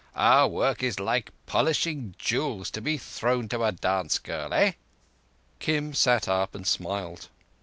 Our 0.15 0.47
work 0.47 0.81
is 0.81 0.99
like 0.99 1.29
polishing 1.45 2.15
jewels 2.17 2.71
to 2.71 2.81
be 2.81 2.97
thrown 2.97 3.47
to 3.49 3.63
a 3.63 3.71
dance 3.71 4.17
girl—eh?" 4.17 4.71
Kim 5.59 5.93
sat 5.93 6.27
up 6.27 6.55
and 6.55 6.65
smiled. 6.65 7.27